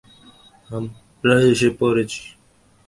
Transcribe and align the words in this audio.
আমরা 0.69 1.35
এসে 1.51 1.69
পড়েছি। 1.79 2.21